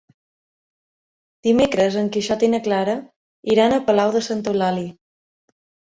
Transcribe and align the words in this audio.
Dimecres 1.49 1.99
en 2.03 2.09
Quixot 2.17 2.47
i 2.49 2.51
na 2.55 2.63
Clara 2.71 2.99
iran 3.55 3.79
a 3.79 3.81
Palau 3.91 4.19
de 4.21 4.27
Santa 4.33 4.57
Eulàlia. 4.57 4.99